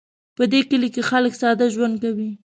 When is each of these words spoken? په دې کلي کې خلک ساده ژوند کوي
په 0.37 0.43
دې 0.51 0.61
کلي 0.69 0.89
کې 0.93 1.01
خلک 1.09 1.33
ساده 1.41 1.65
ژوند 1.73 1.95
کوي 2.03 2.29